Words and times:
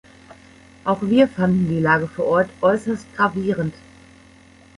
Auch 0.83 1.03
wir 1.03 1.27
fanden 1.27 1.69
die 1.69 1.79
Lage 1.79 2.07
vor 2.07 2.25
Ort 2.25 2.49
äußerst 2.61 3.05
gravierend. 3.15 3.75